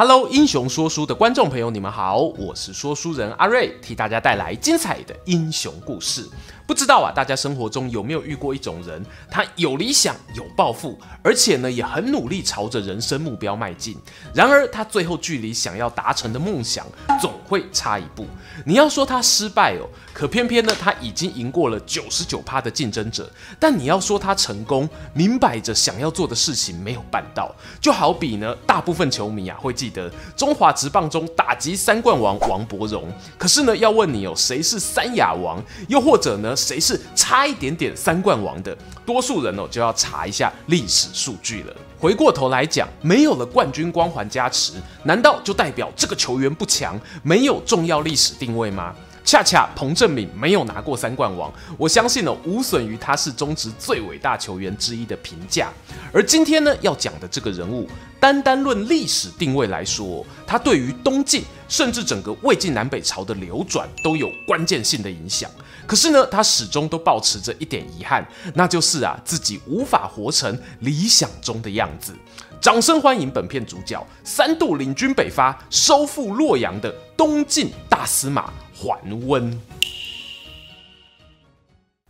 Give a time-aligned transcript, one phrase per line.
[0.00, 6.26] Hello，英雄说书的观众朋友，你们好，我是说书人阿瑞，替大家带来精彩的英雄故事。
[6.66, 9.04] 不知道啊，大家生活中有没有遇过一种人？
[9.30, 13.94] 他有理想、有抱负，而且呢也很努力朝着人生目标迈进。
[14.32, 16.86] 然而他最后距离想要达成的梦想
[17.20, 18.24] 总会差一步。
[18.64, 23.30] 你要说他失败哦，可偏偏呢他已经赢过了九十九趴的竞争者。
[23.58, 27.54] 但你要说他成功，明摆着想要做的事情没有办到。
[27.82, 35.62] 就好比呢，大部分球迷啊会记得中华职棒中打击三冠王王柏荣，可是呢要问你哦，谁是三亚王？
[35.88, 36.56] 又或者呢？
[36.56, 38.76] 谁是差一点点三冠王的？
[39.04, 41.74] 多数人哦就要查一下历史数据了。
[41.98, 48.94] 回过头来讲，没有了冠军光环加持，难道就代表这个球员不强，没有重要历史定位吗？
[49.30, 55.68] 恰恰彭振敏没有拿过三冠王，我相信呢，无损于他是中职最伟大球员之一的评价。
[56.12, 65.48] 而今天呢，要讲的这个人物，单单论历史定位来说，他对于东晋甚至整个魏晋南北朝的流转都有关键性的影响。
[65.86, 72.12] 可是呢，他始终都保持着一点遗憾，那就是啊，自己无法活成理想中的样子。
[72.60, 78.52] 掌声欢迎本片主角，三度领军北伐、收复洛阳的东晋大司马。
[78.82, 79.60] 桓温，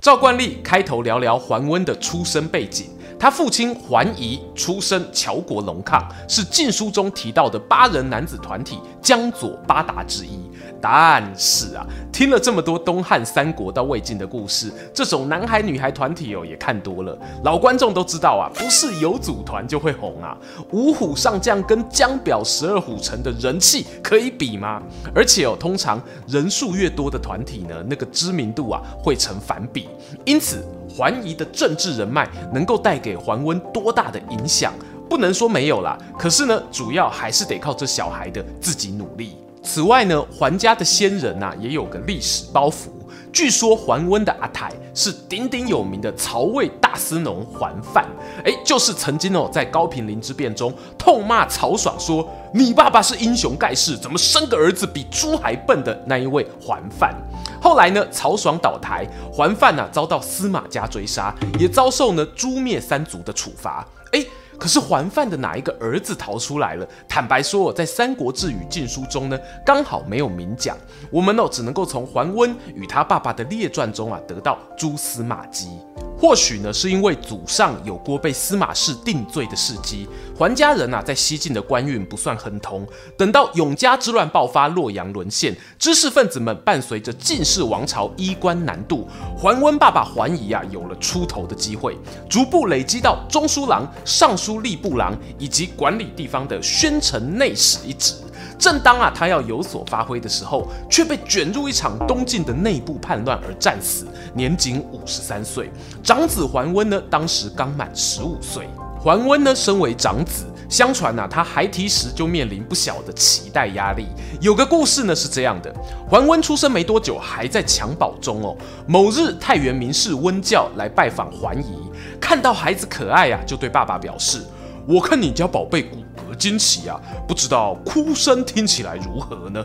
[0.01, 2.91] 照惯例，开头聊聊桓温的出生背景。
[3.19, 10.40] 他父亲桓仪出身乔国龙亢，是《晋书》中提到的八人男子团体江左八达之一。
[10.81, 17.17] 但是啊，听了这么多东汉、三国到魏晋的故事，这种男孩女孩团体哦也看多了。
[17.45, 20.37] 老观众都知道啊，不是有组团就会红啊。
[20.72, 24.83] 五虎上将跟江表十二虎臣的人气可以比吗？
[25.14, 29.88] 而且哦，通常人数越多的团体呢，那个知名度啊会成反比。
[30.25, 34.72] 因此，桓仪的政治人脉能够带给桓温多大的影响，
[35.09, 35.99] 不能说没有啦。
[36.19, 39.37] 可是呢，主要还是得靠这小孩的自己努力。
[39.62, 42.88] 此外呢，桓家的先人呐、也有个历史包袱。
[43.32, 48.04] 据说桓温的阿台是鼎鼎有名的曹魏大司农桓范，
[48.44, 57.15] 哎，就是曾经哦在高平陵之变中痛骂曹爽说：“你爸爸是英雄盖世，怎么生个儿子比猪还笨的那一位桓范。”
[57.62, 63.87] 后来呢，曹爽倒台，桓范呐遭到司马家追杀，也遭受呢诛灭三族的处罚。
[64.12, 64.25] 哎。
[64.60, 66.87] 可是桓范的哪一个儿子逃出来了？
[67.09, 70.76] 坦白说，在《三国志》与《晋书》中呢，刚好没有明讲。
[71.10, 75.78] 我们哦，只能够从桓温与他爸爸的列传中啊，得到蛛丝马迹。
[76.20, 82.86] 或许呢，是因为祖上有过被司马氏定罪的事迹，桓家人啊，在西晋的官运不算亨通。
[83.16, 91.97] 等到永嘉之乱爆发，洛阳沦陷，知识分子们伴随着晋室王朝衣冠南渡，桓温爸爸桓仪啊，有了出头的机会，
[92.28, 98.12] 逐步累积到中书郎、尚书吏部郎以及管理地方的宣城内史一职。
[98.60, 105.71] 正当啊他要有所发挥的时候，却被卷入一场东晋的内部叛乱而战死，年仅五十三岁。
[106.03, 108.69] 长子桓温呢，当时刚满十五岁。
[109.03, 114.06] 桓温呢，身为长子，相传啊，他孩提时就面临不小的期待压力。
[114.43, 115.75] 有个故事呢是这样的：
[116.06, 118.54] 桓温出生没多久，还在襁褓中哦。
[118.87, 124.44] 某日，太原名士温教来拜访桓仪，看到孩子可爱啊，就对爸爸表示
[124.87, 125.99] ：“我看你家宝贝骨
[126.31, 129.65] 骼惊奇啊，不知道哭声听起来如何呢？”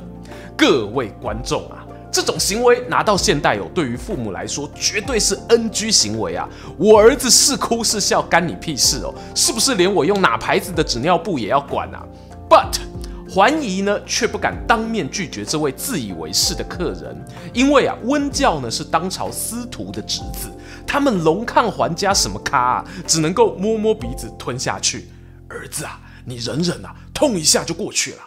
[0.58, 1.86] 各位观众啊。
[2.12, 6.48] 这种行为拿到现代哦，对于父母来说绝对是 NG 行为啊！
[6.78, 9.14] 我儿子是哭是笑干你屁事哦？
[9.36, 12.02] 是不是连我用哪牌子的纸尿布也要管啊
[12.50, 12.78] ？But
[13.30, 17.14] 桓仪呢，却不敢当面拒绝这位自以为是的客人，
[17.52, 20.50] 因为啊，温教呢是当朝司徒的侄子，
[20.88, 25.08] 他们龙亢桓家什么咖啊，只能够摸摸鼻子吞下去。
[25.47, 28.17] 儿子啊，你忍忍啊，痛一下就过去了。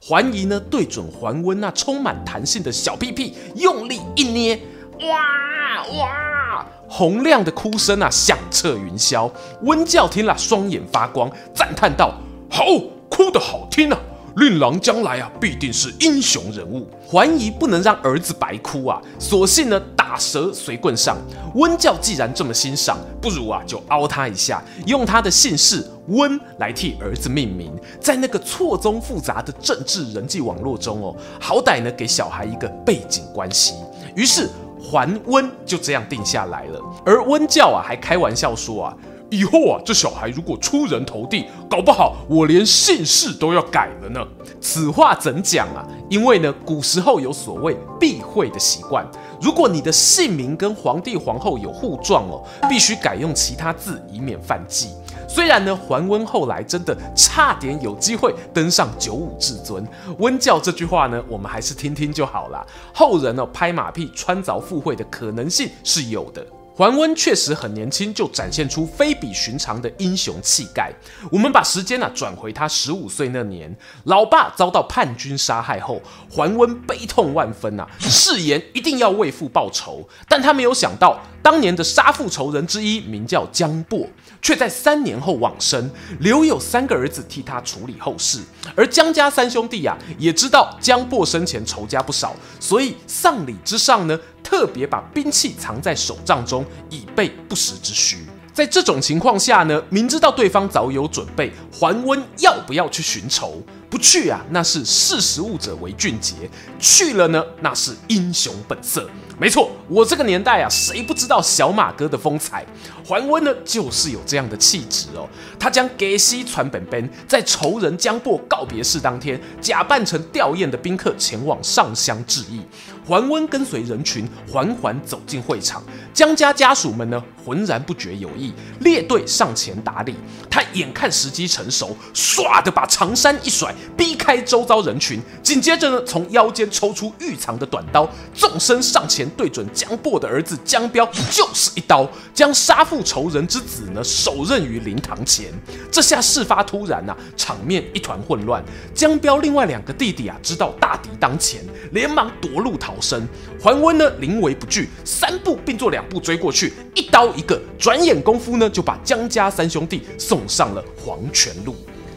[0.00, 4.60] 桓仪呢，对准桓温那充满弹性的小屁屁，用力一捏，
[5.00, 9.30] 哇哇，洪亮的哭声啊，响彻云霄。
[9.62, 12.14] 温教听了，双眼发光，赞叹道
[12.48, 12.64] ：“好，
[13.08, 13.98] 哭得好听啊！
[14.36, 19.80] 令郎将来啊，必定是英雄人物。”桓仪不能让儿子白哭啊，索性呢。
[20.06, 21.16] 打蛇随棍上，
[21.56, 33.74] 温教既然这么欣赏，不如啊就凹他一下，用他的姓氏温来替儿子命名，在那个错综复杂的政治人际网络中哦，好歹呢给小孩一个背景关系。
[34.14, 34.48] 于是
[34.80, 36.80] 桓温就这样定下来了。
[37.04, 38.96] 而温教啊还开玩笑说啊，
[39.30, 44.24] 以后啊，这小孩如果出人头地，搞不好我连姓氏都要改了呢。
[44.60, 45.86] 此话怎讲啊？
[46.08, 49.04] 因为呢，古时候有所谓避讳的习惯，
[49.40, 54.90] 如果你的姓名跟皇帝皇后有互撞哦，必须改用其他字，以免犯忌。
[55.28, 59.84] 虽然呢，桓温后来真的差点有机会登上九五至尊，
[60.18, 62.64] 温教这句话呢，我们还是听听就好啦。
[62.94, 66.46] 后人哦，拍马屁穿凿附会的可能性是有的。
[66.76, 70.92] 桓温确实很年轻，就展现出非比寻常的英雄气概。
[71.32, 73.74] 我们把时间呢转回他十五岁那年，
[74.04, 80.06] 老爸遭到叛军杀害后，桓温悲痛万分啊，誓言一定要为父报仇。
[80.28, 84.04] 但他没有想到，当年的杀父仇人之一名叫江簸，
[84.42, 85.88] 却在三年后往生，
[86.18, 88.40] 留有三个儿子替他处理后事。
[88.74, 94.18] 而江家三兄弟呀，也知道江簸生前仇家不少，所以丧礼之上呢。
[94.42, 98.18] 特别把兵器藏在手杖中，以备不时之需。
[98.56, 103.62] 在这种情况下呢，明知道对方早有准备，桓温要不要去寻仇？
[103.90, 106.32] 不去啊，那是识时务者为俊杰；
[106.78, 109.10] 去了呢，那是英雄本色。
[109.38, 112.64] 没错，我这个年代啊，谁不知道小马哥的风采？
[113.06, 115.28] 桓温呢，就是有这样的气质哦。
[115.58, 122.62] 他将给西传本本，在仇人江波告别式当天，假扮成吊唁的宾客前往上香致意。
[123.06, 125.80] 桓温跟随人群缓缓走进会场，
[126.12, 130.16] 江家家属们呢，浑然不觉有异，列队上前打礼。
[130.50, 145.52] 他眼看时机成熟，唰的把长衫一甩，避开周遭人群，紧接着呢，从腰间抽出御藏的短刀，纵身上前，对准江簸的儿子江彪就是一刀，将杀父仇人之子呢，手刃于灵堂前。
[145.92, 148.64] 这下事发突然啊，场面一团混乱。
[148.94, 151.62] 江彪另外两个弟弟啊，知道大敌当前，
[151.92, 153.26] 连忙夺路逃生。
[153.60, 161.74] 桓温呢，临危不惧，三步并作两步追过去，一刀一个，转眼功夫呢，就把江家三兄弟送上了黄泉路。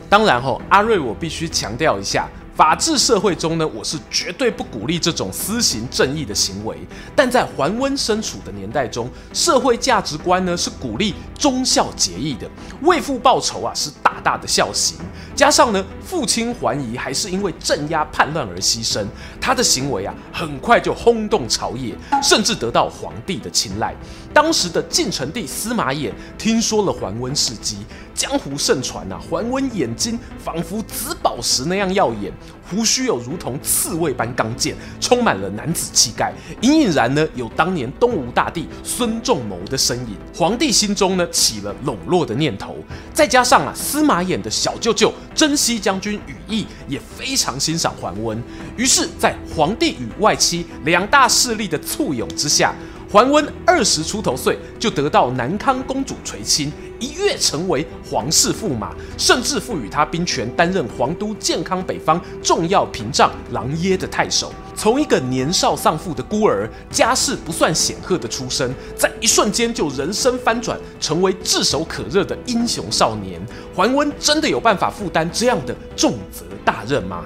[0.10, 2.28] 当然吼、哦，阿瑞，我必须强调一下。
[2.60, 6.78] 法治社会中呢，我是绝对不鼓励这种私刑正义的行为。
[7.16, 12.46] 但在桓温身处的年代中，社会价值观呢是鼓励忠孝节义的，
[12.82, 14.98] 为父报仇啊是大大的孝行。
[15.34, 19.08] 加上呢，父亲桓颐还是因为镇压叛乱而牺牲，
[19.40, 23.96] 他的行为啊很快就轰动朝野，甚至得到皇帝的青睐。
[24.34, 27.78] 当时的晋成帝司马衍听说了桓温事迹。
[28.14, 32.34] 江湖盛传啊，桓温眼睛仿佛紫宝石那样耀眼，
[32.69, 36.31] 胡须有如同刺猬般刚健，充满了男子气概。
[36.62, 40.16] 隐隐然呢，有当年东吴大帝孙仲谋的身影。
[40.36, 42.78] 皇帝心中呢起了笼络的念头。
[43.13, 48.42] 再加上啊，司马衍的小舅舅征西将军羽翼也非常欣赏桓温，
[48.78, 52.75] 于是，在皇帝与外戚两大势力的簇拥之下。
[53.12, 64.54] 桓温二十出头岁就得到南康公主垂青，一跃成为皇室驸马，甚至赋予他兵权，担任皇都建康北方重要屏障琅琊的太守。
[64.76, 73.42] 从一个年少丧父的孤儿，家世不算显赫的出身，在一瞬间就人生翻转，成为炙手可热的英雄少年。
[73.76, 77.26] 桓温真的有办法负担这样的重责大任吗？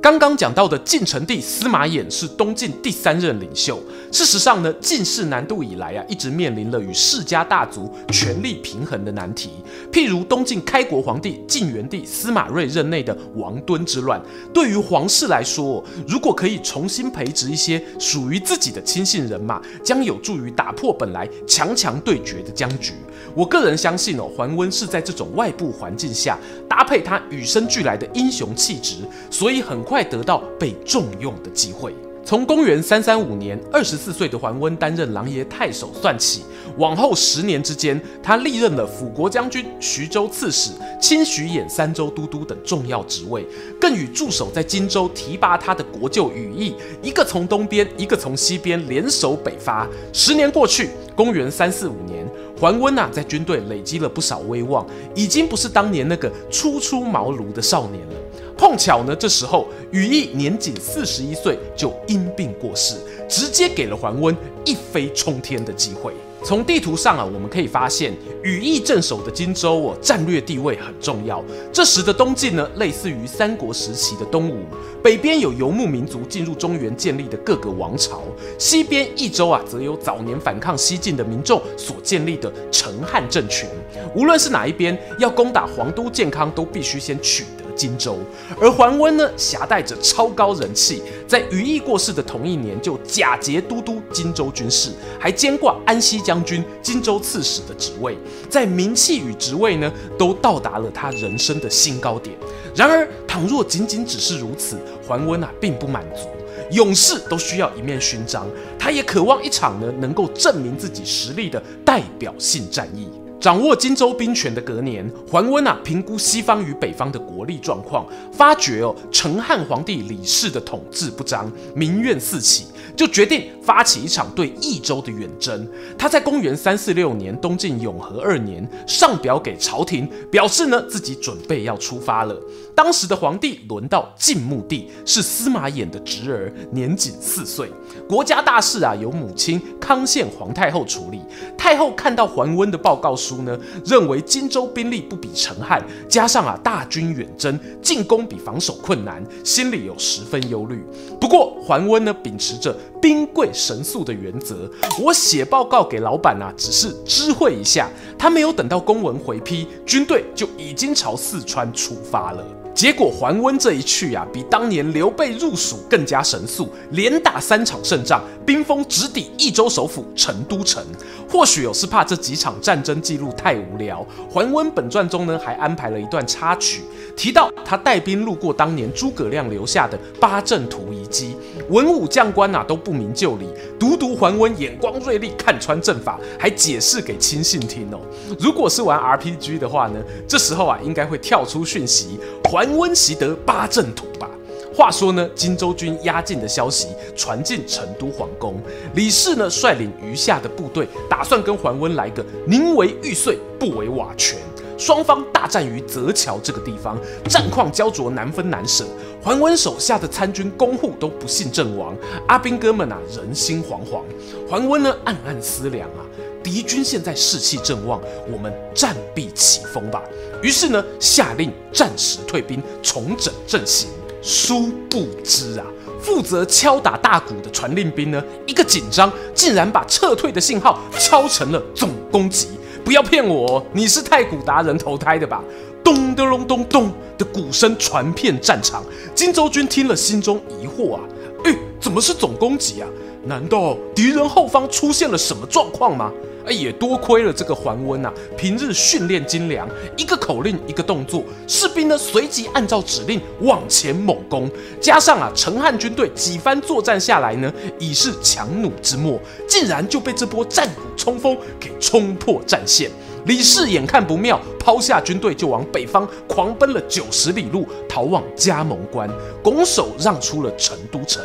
[0.00, 3.82] 刚刚讲到的晋成帝司马衍是东晋第三任领袖。
[4.12, 9.50] 事实上呢，晋室南渡以来啊，一直面临了与世家大族权力平衡的难题。
[9.90, 14.20] 譬如东晋开国皇帝晋元帝司马睿任内的王敦之乱，
[14.54, 22.92] 对于皇室来说，如果可以重新培植一些属于自己的亲信人马，将有助于打破本来强强对决的僵局。
[23.36, 28.96] 我个人相信哦，桓温是在这种外部环境下，搭配他与生俱来的英雄气质，
[29.30, 30.06] 所以很快。
[30.06, 31.92] 得到被重用的机会。
[32.24, 36.42] 从公元三三五年，二十四岁的桓温担任琅琊太守算起，
[36.76, 43.44] 往后十年之间，他历任了辅国将军、徐州刺史、清徐兖三州都督等重要职位，
[43.80, 49.88] 更与驻守在荆州提拔他的国舅羽翼，一个从东边，一个从西边联手北伐。
[50.12, 52.24] 十年过去，公元三四五年，
[52.58, 58.14] 桓温啊，在军队累积了不少威望，已经不是当年那个初出茅庐的少年了。
[58.56, 62.96] 碰巧呢，这时候羽翼年仅四十一岁就因病过世，
[63.28, 64.34] 直接给了桓温
[64.64, 66.14] 一飞冲天的机会。
[66.46, 71.42] 从地图上啊，我们可以发现羽翼镇守的荆州哦，战略地位很重要。
[71.72, 74.62] 这时的东晋呢，类似于三国时期的东吴，
[75.02, 78.22] 北边有游牧民族进入中原建立的各个王朝，
[78.60, 83.68] 西边益州啊，则有早年反抗西晋的民众所建立的成汉政权。
[84.14, 88.18] 无论是哪一边，要攻打皇都建康，都必须先取得荆州。
[88.60, 94.90] 而桓温呢，挟带着超高人气，在于毅过世的同一年，就假节都督荆州军事，
[95.20, 98.16] 还兼挂安西将军、荆州刺史的职位，
[98.48, 102.34] 在名气与职位呢，都到达了他人生的新高点。
[102.74, 106.28] 然而，倘若仅仅只是如此，桓温啊，并不满足。
[106.72, 108.46] 勇士都需要一面勋章，
[108.78, 113.08] 他也渴望一场呢，能够证明自己实力的代表性战役。
[113.38, 122.66] 掌握荆州兵权的隔年，桓温啊，评估西方与北方的国力状况，发觉哦，成汉皇帝李氏的统治不彰，民怨四起。
[122.96, 125.68] 就决定发起一场对益州的远征。
[125.98, 132.34] 他在公元三四六年，东晋永和二年，上表给朝廷，表示呢自己准备要出发了。
[132.74, 137.70] 当时的皇帝轮到晋穆帝，是司马衍的侄儿，年仅四岁。
[138.08, 141.20] 国家大事啊，由母亲康宪皇太后处理。
[141.58, 150.84] 太后看到桓温的报告书呢，认为荆州兵力不比陈汉，加上啊大军远征，进攻比防守困难，心里有十分忧虑。
[151.20, 157.90] 不过桓温呢，秉持着兵贵神速的原则，我写报告给老板啊，只是知会一下。
[158.18, 162.44] 他没有等到公文回批，军队就已经朝四川出发了。
[162.76, 170.84] 结果桓温这一去啊，比当年刘备入蜀更加神速，连打三场胜仗，兵锋直抵益州首府成都城。
[171.26, 176.82] 或许有是怕这几场战争记录太无聊，桓温本传中呢还安排了一段插曲，
[177.16, 181.34] 提到他带兵路过当年诸葛亮留下的八阵图遗迹，
[181.70, 183.46] 文武将官、啊、都不明就里，
[183.80, 187.98] 独独桓温眼光锐利，看穿阵法，还解释给亲信听哦。
[188.38, 194.28] 如果是玩 RPG 的话呢，这时候啊应该会跳出讯息，桓桓温习得八阵图吧。
[194.74, 198.60] 话说呢，荆州军压境的消息传进成都皇宫，
[198.94, 204.36] 李氏呢率领余下的部队，打算跟桓温来个宁为玉碎，不为瓦全。
[204.76, 208.84] 双方大战于泽桥这个地方，战况焦灼，难分难舍。
[209.22, 211.96] 桓温手下的参军公户都不幸阵亡，
[212.26, 214.02] 阿兵哥们啊人心惶惶。
[214.50, 216.04] 桓温呢暗暗思量啊，
[216.46, 218.00] 敌军现在士气正旺，
[218.32, 220.00] 我们暂避其锋吧。
[220.40, 223.88] 于是呢下令暂时退兵，重整阵型。
[224.22, 225.66] 殊不知啊，
[226.00, 232.46] 负责敲打大鼓的传令兵呢，一个紧张，竟然把撤退的信号敲成了总攻击。
[232.84, 235.42] 不要骗我，你是太鼓达人投胎的吧？
[235.82, 238.84] 咚咚隆咚咚的鼓声传遍战场，
[239.16, 241.00] 荆州军听了心中疑惑啊，
[241.42, 242.88] 诶，怎么是总攻击啊？
[243.24, 246.12] 难道敌人后方出现了什么状况吗？
[246.46, 254.48] 哎，也多亏了这个桓温啊，平日训练精良，一个口令一个动作，士兵呢随即按照指令往前猛攻。
[254.80, 262.88] 加上啊，成汉军队几番作战下来呢，已是强弩之末，竟然就被这波战鼓冲锋给冲破战线。
[263.24, 269.10] 李氏眼看不妙，抛下军队就往北方狂奔了九十里路，逃往加盟关，
[269.42, 271.20] 拱手让出了成都城。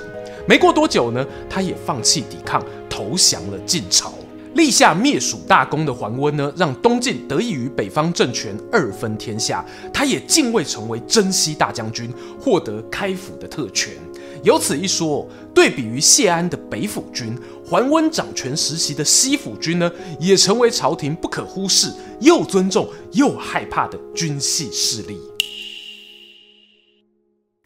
[0.48, 4.12] 没过多久呢，他也放弃抵抗，投降了晋朝。
[4.54, 13.94] 立下灭蜀大功的桓温呢，让东晋得益于北方政权二分天下，他也进位成为征西大将军，获得开府的特权。
[14.44, 19.90] 有此一说，对比于谢安的北府军，桓温掌权时期的西府军呢，
[20.20, 25.18] 也成为朝廷不可忽视、又尊重又害怕的军系势力。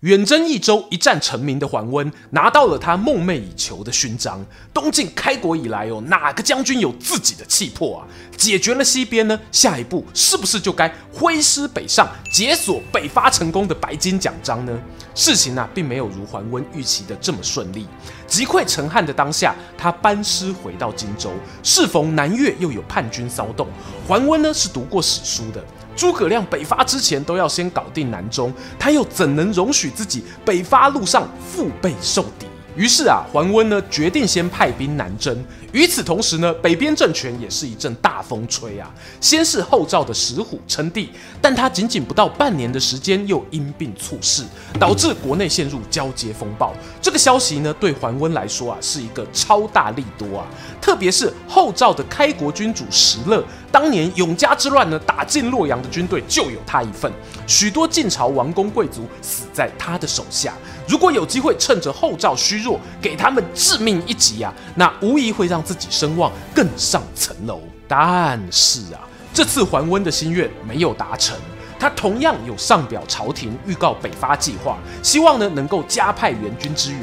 [0.01, 4.45] 远征益州一战成名的桓温拿到了他梦寐以求的勋章。
[4.73, 8.07] 东晋开国以来哦，哪个将军有自己的气魄啊？
[8.35, 14.79] 解决了西边呢，下一步是不是就该挥师北上，解锁北伐成功的白金奖章呢？
[15.15, 17.87] 事情啊，并没有如桓温预期的这么顺利。
[18.27, 21.31] 击溃陈汉的当下，他班师回到荆州，
[21.63, 23.65] 适逢南越又有叛军骚动。
[24.05, 25.63] 桓温呢是读过史书的。
[25.95, 32.47] 诸葛亮北伐之前都要先搞定南中，他又怎能容许自己北伐路上腹背受敌？
[32.75, 35.43] 于是啊，桓温呢决定先派兵南征。
[35.71, 38.89] 与此同时呢，北边政权也是一阵大风吹啊。
[39.19, 41.09] 先是后赵的石虎称帝，
[41.41, 44.43] 但他仅仅不到半年的时间又因病猝逝，
[44.79, 46.73] 导致国内陷入交接风暴。
[47.01, 50.47] 这个消息呢，对桓温来说啊，是一个超大利多啊。
[50.81, 57.11] 特别是后赵的开国君主石勒，当年永嘉之乱呢，打进洛阳的军队就有他一份，
[57.47, 60.53] 许多晋朝王公贵族死在他的手下。
[60.87, 67.61] 如果有机会趁着后赵虚弱，给他们致命一击啊，那无疑会让自己声望更上层楼。
[67.87, 69.01] 但是啊，
[69.33, 71.35] 这次桓温的心愿没有达成，
[71.79, 77.01] 他同样有上表朝廷预告北伐计划，希望呢能够加派援军支援。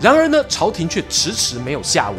[0.00, 2.18] 然而呢，朝廷却迟迟没有下文。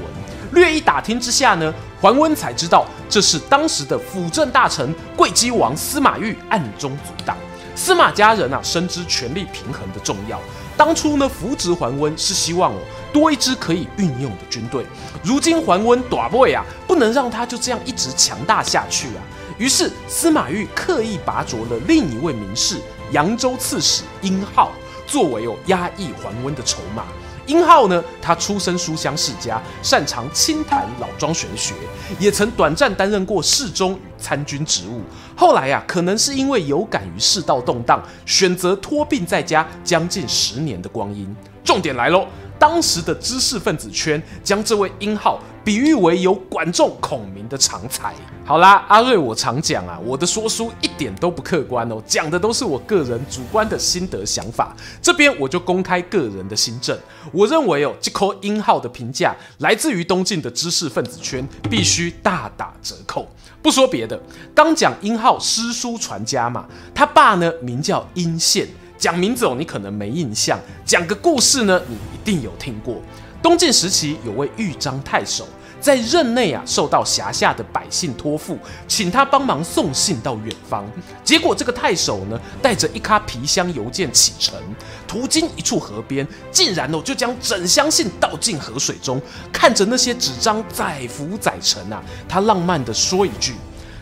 [0.52, 7.36] 略一打听之下呢，桓温才知道这是当时的辅政大臣会稽王司马昱暗中阻挡。
[7.76, 10.40] 司马家人啊深知权力平衡的重要，
[10.78, 12.80] 当初呢扶植桓温是希望哦
[13.14, 14.86] 多一支可以运用的军队。
[15.24, 19.24] 如今桓温大尾啊，不能让他就这样一直强大下去啊。
[19.58, 24.72] 于是司马懿刻意拔擢了另一位名士扬州刺史殷浩，
[25.08, 27.06] 作为哦压抑桓温的筹码。
[27.46, 31.74] 殷浩呢，他出身书香世家，擅长清谈老庄玄学，
[32.20, 35.02] 也曾短暂担任过侍中与参军职务。
[35.36, 41.36] 后来呀、啊，可能是因为有感于世道动荡，选择托病在家将近十年的光阴。
[41.64, 42.28] 重点来喽。
[42.58, 48.14] 当时的知识分子圈将这位殷浩比喻为有管仲孔明的长才。
[48.46, 54.76] 好啦，阿瑞，我常讲啊，我的说书一点都不客观哦，讲的都是我个人主观的心得想法。
[55.02, 56.96] 这边我就公开个人的心证，
[57.32, 63.28] 我认为哦，这颗殷浩的评价来自于东晋的知识分子圈，必须大打折扣。
[63.64, 64.22] 不说别的，
[64.54, 68.68] 刚讲殷浩诗书传家嘛，他爸呢名叫殷宪。
[68.98, 70.58] 讲名字哦，你可能没印象。
[70.86, 73.02] 讲个故事呢，你一定有听过。
[73.44, 75.46] 东晋时期有位豫章太守，
[75.86, 80.84] 在任内啊，受到辖下的百姓托付，请他帮忙送信到远方。
[81.24, 84.60] 结果这个太守呢，带着一卡皮箱邮件启程，
[85.08, 89.22] 途经一处河边，竟然哦就将整箱信倒进河水中。
[89.54, 93.54] 看着那些纸张载浮载沉啊，他浪漫地说一句：“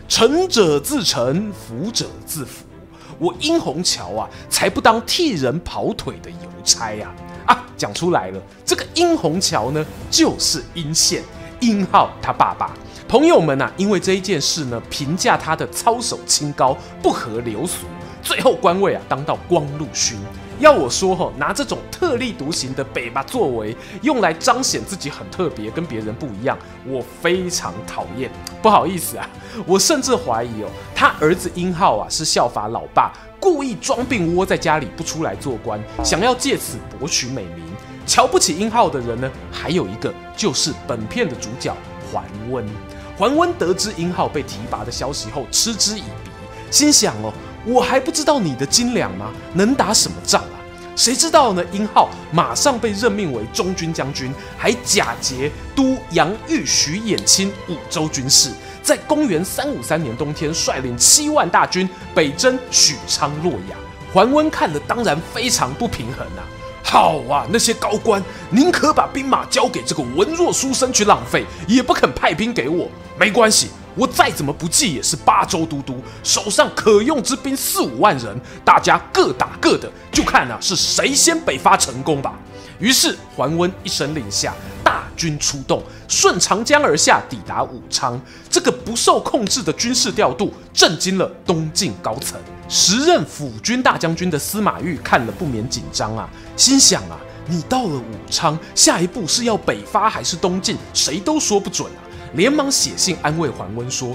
[0.08, 2.64] 沉者自沉，浮者自浮。”
[3.20, 7.14] 我殷红桥啊，才不当替人跑腿的邮差呀！
[7.44, 11.22] 啊，讲出来了，这个殷红桥呢，就是殷县，
[11.64, 12.70] 英浩他爸爸。
[13.08, 17.86] 朋友们、啊，因为这一件事呢，评价他的操守清高，不合流俗，
[18.22, 20.18] 最后官位啊，当到光禄勋。
[20.60, 26.56] 要我说哈，拿这种特立独行的北巴作为，用来彰显自己很特别，跟别人不一样，
[26.86, 28.30] 我非常讨厌。
[28.62, 29.28] 不好意思啊，
[29.66, 37.64] 我甚至怀疑哦，他儿子英浩啊，是效法老爸，故意装病窝在家里不出来做官，想要借此博取美名。
[38.06, 41.76] 瞧不起英浩的人呢，还有一个就是本片的主角
[42.12, 42.66] 桓温。
[43.16, 46.30] 桓温得知殷浩被提拔的消息后，嗤之以鼻，
[46.70, 47.32] 心想哦。
[47.66, 49.30] 我还不知道你的斤两吗？
[49.54, 50.56] 能打什么仗啊？
[50.96, 51.64] 谁知道呢？
[51.72, 58.50] 殷浩马上被任命为中军将军，还假节督杨豫徐兖青五州军事。
[58.82, 63.78] 在公元三五三年冬天，率领七万大军北征许昌、洛阳。
[64.12, 66.44] 桓温看了当然非常不平衡啊！
[66.94, 72.88] 好啊，那些高官宁可把兵马交给这个文弱书生去浪费，也不肯派兵给我。
[73.18, 73.68] 没关系。
[73.96, 82.38] 我再怎么不济也是八州都督，手上可用之兵四五万人，大家各打各的，就看啊是谁先北伐成功吧。
[82.78, 84.54] 于是桓温一声令下，
[84.84, 88.20] 大军出动，顺长江而下，抵达武昌。
[88.48, 92.40] 这个不受控制的军事调度，震惊了东晋高层。
[92.76, 102.02] 时任辅军大将军的司马懿看了不免紧张啊，心想啊，你到了武昌，下一步是要北伐还是东进，谁都说不准啊。
[102.32, 104.08] 连忙写信安慰桓温说：“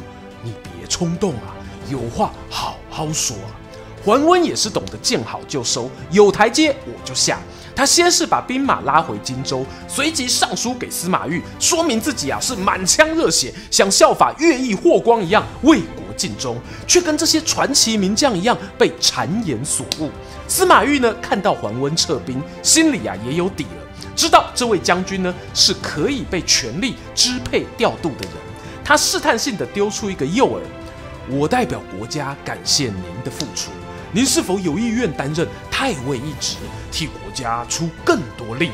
[0.43, 1.55] 你别冲动啊，
[1.89, 3.55] 有话好好说啊。”
[4.03, 7.39] 桓温也是懂得见好就收，有台阶我就下。
[7.73, 15.81] 他先是把兵马拉回荆州，随即上书给司马懿，说明自己啊是满腔热血，想效法乐毅霍光一样为
[16.19, 20.11] 尽忠，却跟这些传奇名将一样被谗言所误。
[20.49, 23.87] 司马懿呢看到桓温撤兵，心里啊也有底了。
[24.17, 28.33] 知道这位将军呢是可以被权力支配调度的人，
[28.83, 30.59] 他试探性的丢出一个诱饵：
[31.29, 33.71] 我代表国家感谢您的付出，
[34.11, 36.57] 您是否有意愿担任太尉一职，
[36.91, 38.73] 替国家出更多力呢？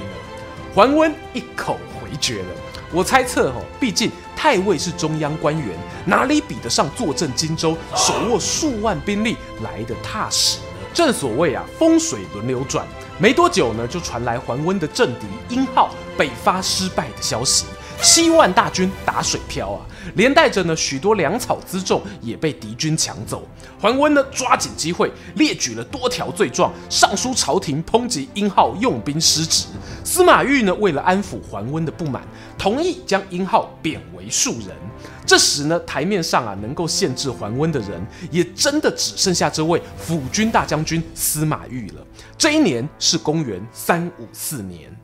[0.73, 2.49] 桓温一口回绝了。
[2.95, 10.65] 我猜测哦，毕竟太尉是中央官员，哪里比得上坐镇荆州、手握数万兵力来的踏实呢？
[10.93, 12.88] 正所谓啊，风水轮流转。
[13.17, 17.65] 没多久呢，就传来桓温的政敌殷浩北伐失败的消息，
[18.01, 23.47] 七万大军打水漂啊，连带着呢许多粮草辎重也被敌军抢走。
[23.79, 29.65] 桓温呢抓紧机会列举了多条罪状，上书朝廷抨击殷浩用兵失职。
[30.03, 32.21] 司马懿呢为了安抚桓温的不满，
[32.58, 34.69] 同意将殷浩贬为庶人。
[35.25, 42.05] 这时呢，台面上啊能够限制桓温的人，也真的只剩下这位辅军大将军司马懿了。
[42.38, 44.95] 这一年是公元三五四年。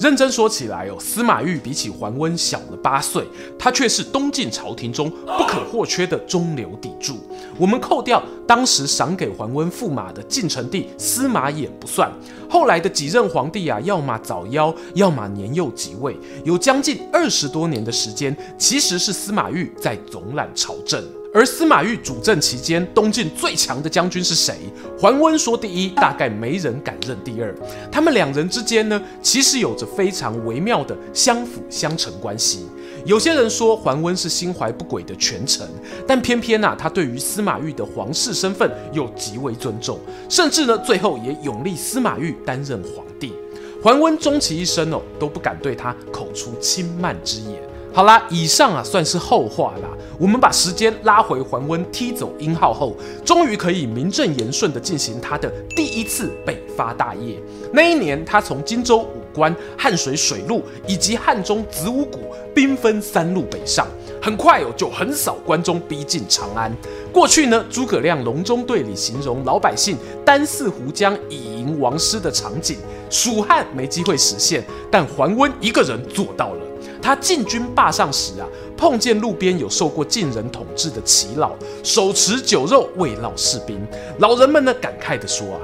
[0.00, 3.24] 认真说起来哦，司马懿比起桓温小了八岁，
[3.56, 7.16] 他却是东晋朝廷中不可或缺的中流砥柱。
[7.56, 12.10] 我们扣掉当时赏给桓温驸马的晋成帝司马衍不算，
[12.50, 21.00] 后来的几任皇帝啊，要么早夭，要么年幼即位，有将近二十多年的时间，其实是司马昱在总揽朝政。
[21.36, 24.54] 而司马昱主政期间，东晋最强的将军是谁？
[24.98, 27.54] 桓温说第一，大概没人敢认第二。
[27.92, 32.66] 他们两人之间呢，其实有着非常微妙的相辅相成关系。
[33.04, 35.68] 有些人说桓温是心怀不轨的权臣，
[36.06, 43.34] 但偏偏啊，他对于司马昱的皇室身份又极为尊重，甚至呢，最后也拥立司马昱担任皇帝。
[43.82, 47.60] 桓温终其一生哦，都不敢对他口出轻慢之言。
[47.96, 49.88] 好啦，以上啊算是后话啦。
[50.18, 57.40] 我们把时间拉回桓温踢走殷浩后，终于可以名正言顺地进行他的第一次北伐大业。
[57.72, 63.86] 那一年，他从荆州武关、汉水水路以及汉中子午谷兵分三路北上，
[64.20, 66.70] 很快哦就横扫关中，逼近长安。
[67.10, 72.76] 过去呢，诸葛亮隆中对里形容老百姓单似壶浆以迎王师的场景，
[73.08, 76.65] 蜀汉没机会实现，但桓温一个人做到了。
[77.06, 81.52] 他进军霸上时啊，碰见路边有受过晋人统治的耆老，
[81.84, 83.80] 手持酒肉慰劳士兵。
[84.18, 85.60] 老人们呢感慨地说啊：“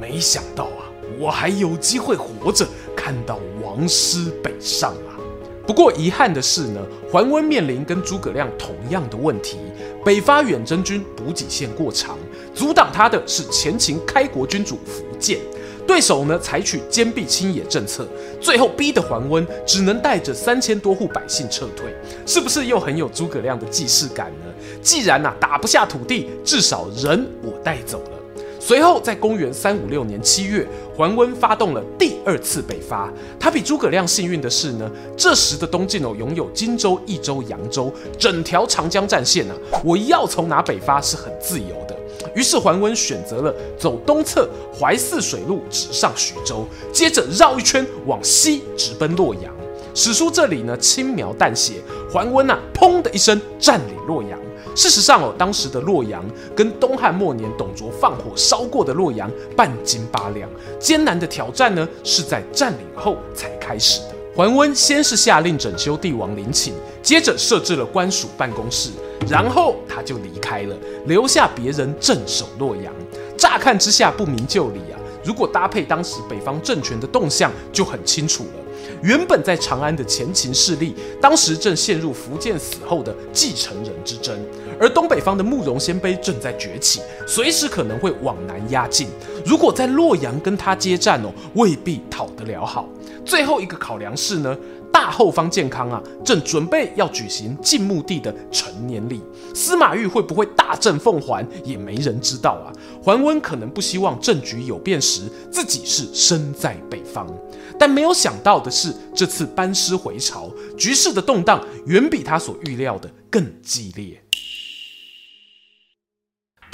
[0.00, 0.86] 没想到啊，
[1.18, 5.18] 我还有机会活着看到王师北上啊。”
[5.66, 6.80] 不过遗憾的是呢，
[7.10, 9.58] 桓温面临跟诸葛亮同样的问题，
[10.04, 12.16] 北伐远征军补给线过长，
[12.54, 15.40] 阻挡他的是前秦开国君主苻建。
[15.86, 18.06] 对手呢，采取坚壁清野政策，
[18.40, 21.94] 最后逼得桓温只能带着三千多户百姓撤退，
[22.26, 24.52] 是不是又很有诸葛亮的既视感呢？
[24.82, 28.10] 既然呐、打不下土地，至少人我带走了。
[28.58, 30.66] 随后在公元三五六年七月，
[30.96, 33.12] 桓温发动了第二次北伐。
[33.38, 41.94] 他比诸葛亮幸运的是呢，这时的东晋哦拥有荆州、益州、扬州整条长江战线啊，我要从哪北伐是很自由的。
[42.34, 49.44] 于是桓温选择了走东侧淮泗水路，直上徐州，接着绕一圈往西直奔洛阳。
[49.94, 51.74] 史书这里呢轻描淡写，
[52.12, 54.38] 桓温呐砰的一声占领洛阳。
[54.74, 56.24] 事实上哦，当时的洛阳
[56.56, 64.06] 跟东汉末年董卓放火烧过的洛阳半斤八两，艰难的挑战呢是在占领后才开始的。
[64.34, 68.90] 桓温先是下令整修帝王陵寝，接着设置了官署办公室。
[69.28, 72.92] 然后他就离开了，留下别人镇守洛阳。
[73.36, 78.50] 乍看之下不明就里啊，如果搭配当时北方政权的动向，就很清楚了。
[79.02, 84.34] 原本在长安的前秦势力，当时正陷入苻建死后的继承人之争，
[84.80, 89.08] 而东北方的慕容鲜卑正在崛起，随时可能会往南压境。
[89.44, 92.88] 如果在洛阳跟他接战哦，未必讨得了好。
[93.26, 94.56] 最后一个考量是呢，
[94.94, 99.20] 大后方健康啊，正准备要举行晋墓地的成年礼，
[99.52, 102.70] 司马懿会不会大政奉还，也没人知道啊。
[103.02, 107.26] 桓温可能不希望政局有变时，自己是身在北方，
[107.76, 114.22] 但没有想到的是，这次班师回朝，局势的动荡远比他所预料的更激烈。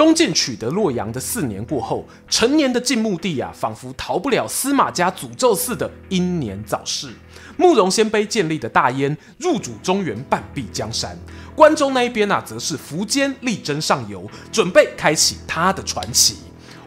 [0.01, 7.13] 东晋取得洛阳的四年过后，成年的晋穆帝啊，仿佛逃不了司马家诅咒似的英年早逝。
[7.59, 11.15] 慕容鲜卑建立的大燕入主中原，半壁江山。
[11.55, 16.39] 关中那一边呢，则是苻坚力争上游，准备开启他的传奇。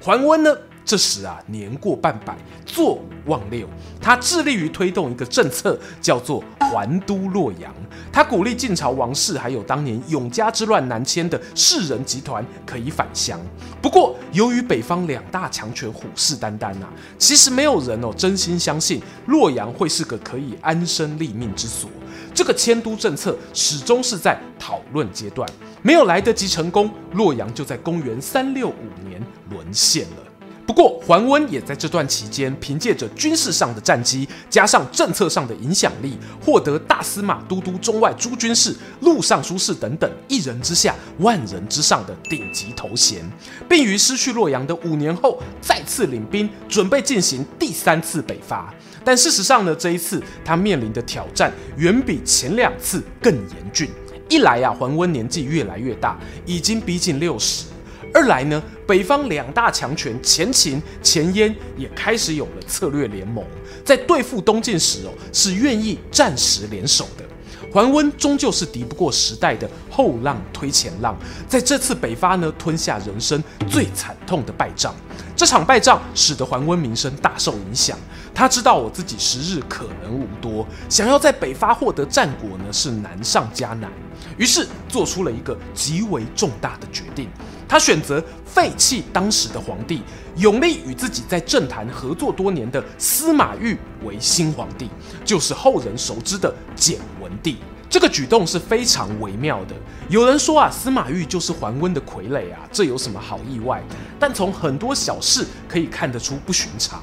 [0.01, 0.57] 桓温呢？
[0.85, 3.67] 这时啊，年过半百，坐五望六，
[4.01, 7.73] 他致力于推动一个政策，叫做还都洛阳。
[8.11, 13.39] 他鼓励晋朝王室，还有当年永嘉之乱南迁的士人集团可以返乡。
[13.81, 21.89] 不过，由于北方两大强权虎视眈眈啊，其实没有人哦真心相信洛阳会是个可以安身立命之所。
[22.35, 25.47] 这个迁都政策始终是在讨论阶段，
[25.81, 30.22] 没有来得及成功，洛阳就在公元三六五年沦陷了。
[30.65, 43.21] 不过，桓温也在这段期间，凭借着军事上的战绩，加上政策上的影响力，获得大司马、都督中外诸军事、录尚书事等等一人之下、万人之上的顶级头衔，
[43.67, 48.73] 并于失去洛阳的五年后，再次领兵准备进行第三次北伐。
[49.03, 53.89] 但事实上呢，这一次他面临的挑战远比前两次更严峻。
[54.29, 57.65] 一来呀、啊，桓温年纪越来越大，已经逼近六十。
[58.13, 63.43] 二来呢，北方两大强权前秦、前燕也开始有了策略联盟，
[63.83, 67.25] 在对付东晋时哦，是愿意暂时联手的。
[67.73, 74.93] 桓温终究是敌不过时代的后浪推前浪，在这次北伐呢，吞下人生最惨痛的败仗。
[75.35, 77.97] 这场败仗使得桓温名声大受影响。
[78.31, 83.91] 他知道我自己时日可能无多，想要在北伐获得战果呢，是难上加难。
[84.37, 87.27] 于是做出了一个极为重大的决定，
[87.67, 90.03] 他选择废弃当时的皇帝，
[90.35, 94.87] 拥立与自己在政坛合作多年的司马昱为新皇帝，
[95.25, 97.57] 就是后人熟知的简文帝。
[97.89, 99.75] 这个举动是非常微妙的。
[100.07, 103.83] 有人说啊，司马昱就是桓温的傀儡啊，这有什么好意外？
[104.19, 107.01] 但从很多小事可以看得出不寻常。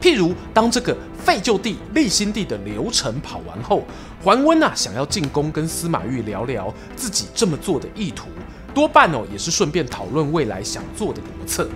[0.00, 3.84] 譬如，当这个废旧帝立新帝的流程跑完后，
[4.22, 8.28] 桓温啊想要进宫跟司马昱聊聊自己这么做的意图，
[8.74, 11.68] 多半哦也是顺便讨论未来想做的国策。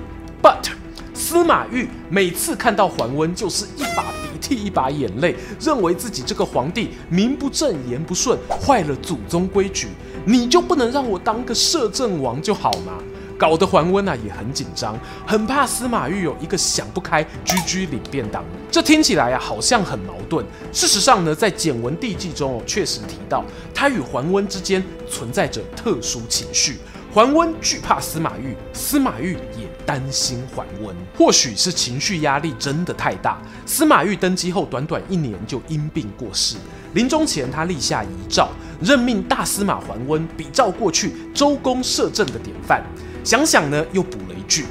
[0.42, 0.70] But
[1.14, 9.88] 司马懿每次看到桓温，就是一把鼻涕一把眼泪，认为自己这个皇帝名不正言不顺，坏了祖宗规矩，
[10.26, 12.98] 你就不能让我当个摄政王就好吗？
[13.38, 18.44] 搞得桓温啊也很紧张，很怕司马昱有一个想不开，居居领便当。
[18.70, 20.44] 这听起来啊好像很矛盾。
[20.72, 23.44] 事实上呢，在《简文帝纪》中哦，确实提到
[23.74, 26.78] 他与桓温之间存在着特殊情绪。
[27.14, 30.94] 桓温惧怕司马昱，司马昱也担心桓温。
[31.16, 36.56] 或许是情绪压力真的太大，司马昱登基后短短一年就因病过世。
[36.92, 38.50] 临终前，他立下遗诏，
[38.82, 42.84] 任命大司马桓温比照过去周公摄政的典范。
[43.26, 44.66] 想想呢，又补了一句：“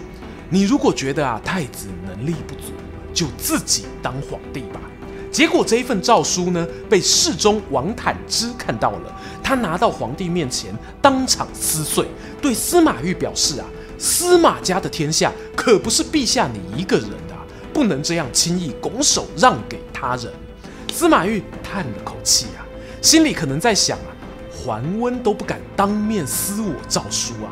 [0.50, 2.72] 你如果觉得啊太子能力不足，
[3.14, 4.80] 就自己当皇帝吧。”
[5.30, 12.08] 结果这一份诏书呢，被侍中王坦之看到了，他拿到皇帝面前，当场撕碎，
[12.42, 13.68] 对司马昱表示啊
[14.00, 17.36] ：“司马家的天下可不是陛下你一个人的，
[17.74, 20.32] 不能这样轻易拱手让给他人。”
[20.94, 22.64] 司马昱叹了口气啊，
[23.02, 24.16] 心里可能在想啊
[24.50, 27.52] ：“桓温都不敢当面撕我诏书啊。”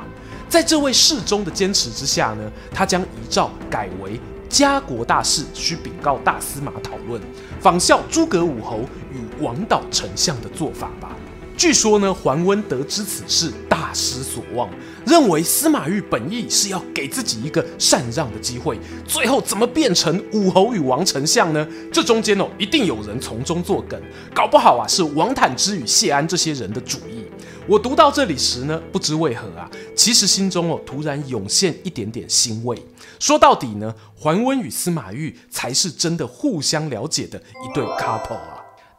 [0.54, 7.20] 在这位侍中的坚持之下呢，他将遗诏改为家国大事需禀告大司马讨论，
[7.60, 11.10] 仿效诸葛武侯与王导丞相的做法吧。
[11.58, 14.70] 据说呢，桓温得知此事，大失所望，
[15.08, 21.68] 认为司马昱本意是要给自己一个禅让的机会，最后怎么变成武侯与王丞相呢？
[21.92, 24.00] 这中间哦，一定有人从中作梗，
[24.36, 27.24] 搞不好啊，是王坦之与谢安这些人的主意。
[27.66, 32.78] 我读到这里时呢，不知为何啊，其实心中哦突然涌现一点点欣慰。
[33.20, 38.38] 说到底呢，桓温与司马懿才是真的互相了解的一对 couple。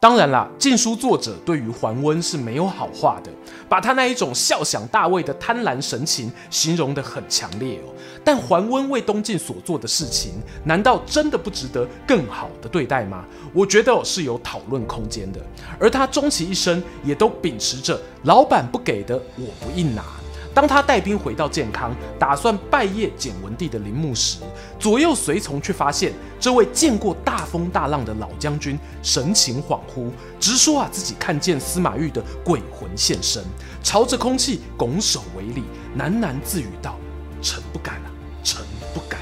[0.04, 3.30] 当然啦，禁书作者对于桓温是没有好话的，
[3.70, 7.88] 把他那一种笑想大卫的贪婪神情形容得很强烈哦。
[8.22, 13.24] 但桓温为东晋所做的事情，难道真的不值得更好的对待吗？
[13.54, 15.40] 我觉得是有讨论空间的。
[15.80, 20.04] 而他终其一生也都秉持着老板不给的我不硬拿。
[20.54, 24.38] 当他带兵回到建康，打算拜谒简文帝的陵墓时，
[24.78, 33.42] 左右随从却发现这位见过大风大浪的老将军神情恍惚，直说啊自己看见司马昱的鬼魂现身，
[33.82, 35.64] 朝着空气拱手为礼，
[35.98, 36.96] 喃喃自语道
[37.42, 38.06] ：“臣不敢啊，
[38.44, 38.64] 臣
[38.94, 39.20] 不敢。”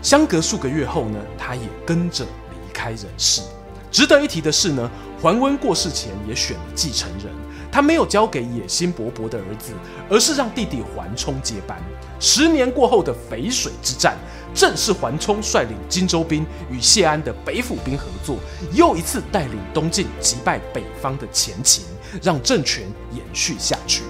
[0.00, 3.42] 相隔数个月后呢，他也跟着离开人世。
[3.90, 4.88] 值得一提的是呢，
[5.20, 7.34] 桓温过世前也选了继承人。
[7.72, 9.72] 他没有交给野心勃勃的儿子，
[10.08, 11.80] 而是让弟弟桓冲接班。
[12.18, 14.16] 十年过后的淝水之战，
[14.54, 18.36] 正是桓冲率领荆州兵与谢安的北府兵合作，
[18.72, 21.84] 又一次带领东晋击败北方的前秦，
[22.22, 24.02] 让政权延续下去。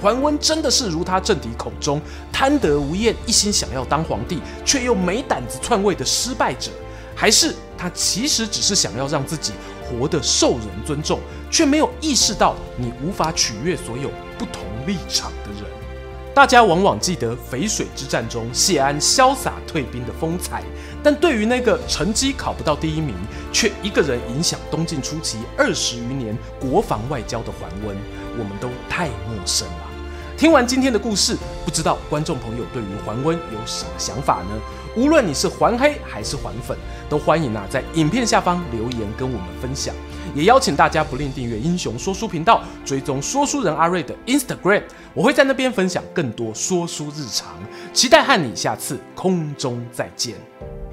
[0.00, 2.00] 桓温真的是如他政敌口中
[2.30, 6.70] 贪得无厌、一心想要当皇帝却又没胆子篡位的失败者，
[7.14, 9.52] 还是他其实只是想要让自己
[9.86, 11.20] 活得受人尊重，
[11.50, 15.62] 却没有意识到你无法取悦所有不同立场的人。
[16.34, 20.62] 大家往往记得淝水之战中谢安潇洒退兵的风采，
[21.02, 23.14] 但对于那个成绩考不到第一名，
[23.50, 27.96] 却一个人影响东晋初期二十余年国防外交的桓温，
[28.38, 29.86] 我们都太陌生了。
[30.36, 34.60] 听完今天的故事，不知道观众朋友对于桓温有什么想法呢？
[34.96, 36.76] 无论你是还黑还是还粉，
[37.08, 39.94] 都欢迎啊在影片下方留言跟我们分享。
[40.34, 44.82] 也邀请大家不吝订阅英雄说书频道，追踪说书人阿瑞的 Instagram，
[45.14, 47.48] 我会在那边分享更多说书日常。
[47.92, 50.34] 期待和你下次空中再见。